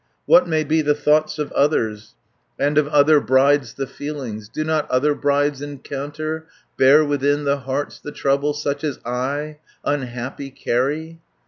"What 0.25 0.47
may 0.47 0.63
be 0.63 0.81
the 0.81 0.95
thoughts 0.95 1.37
of 1.37 1.51
others, 1.51 2.15
And 2.57 2.79
of 2.79 2.87
other 2.87 3.19
brides 3.19 3.75
the 3.75 3.85
feelings? 3.85 4.49
Do 4.49 4.63
not 4.63 4.89
other 4.89 5.13
brides 5.13 5.61
encounter, 5.61 6.47
Bear 6.75 7.05
within 7.05 7.43
their 7.45 7.57
hearts 7.57 7.99
the 7.99 8.11
trouble, 8.11 8.55
Such 8.55 8.83
as 8.83 8.97
I, 9.05 9.59
unhappy, 9.85 10.49
carry? 10.49 11.19